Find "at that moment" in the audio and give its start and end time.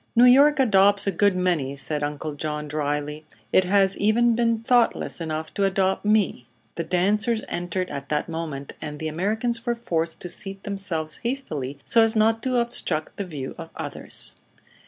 7.91-8.73